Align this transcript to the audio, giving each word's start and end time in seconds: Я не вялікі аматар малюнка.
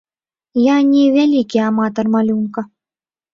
Я 0.61 0.77
не 0.93 1.03
вялікі 1.17 1.61
аматар 1.67 2.05
малюнка. 2.17 2.65